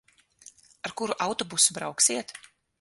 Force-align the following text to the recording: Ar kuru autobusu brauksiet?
Ar 0.87 0.95
kuru 1.01 1.19
autobusu 1.27 1.77
brauksiet? 1.79 2.37